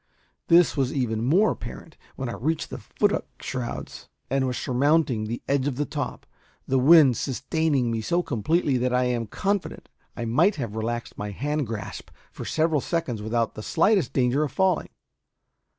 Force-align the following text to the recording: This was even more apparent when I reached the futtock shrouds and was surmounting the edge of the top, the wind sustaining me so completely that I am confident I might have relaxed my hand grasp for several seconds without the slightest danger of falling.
This 0.47 0.75
was 0.75 0.91
even 0.91 1.23
more 1.23 1.51
apparent 1.51 1.95
when 2.15 2.27
I 2.27 2.33
reached 2.33 2.71
the 2.71 2.79
futtock 2.79 3.23
shrouds 3.43 4.09
and 4.31 4.47
was 4.47 4.57
surmounting 4.57 5.25
the 5.25 5.43
edge 5.47 5.67
of 5.67 5.75
the 5.75 5.85
top, 5.85 6.25
the 6.67 6.79
wind 6.79 7.17
sustaining 7.17 7.91
me 7.91 8.01
so 8.01 8.23
completely 8.23 8.77
that 8.77 8.95
I 8.95 9.03
am 9.03 9.27
confident 9.27 9.89
I 10.17 10.25
might 10.25 10.55
have 10.55 10.75
relaxed 10.75 11.19
my 11.19 11.29
hand 11.29 11.67
grasp 11.67 12.09
for 12.31 12.45
several 12.45 12.81
seconds 12.81 13.21
without 13.21 13.53
the 13.53 13.61
slightest 13.61 14.11
danger 14.11 14.41
of 14.41 14.51
falling. 14.51 14.89